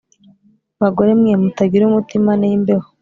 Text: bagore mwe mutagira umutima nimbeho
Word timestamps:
bagore 0.81 1.11
mwe 1.19 1.33
mutagira 1.41 1.83
umutima 1.87 2.31
nimbeho 2.39 2.87